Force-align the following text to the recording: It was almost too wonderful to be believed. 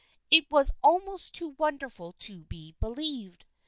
It 0.31 0.49
was 0.49 0.73
almost 0.81 1.35
too 1.35 1.49
wonderful 1.59 2.13
to 2.21 2.43
be 2.45 2.73
believed. 2.79 3.45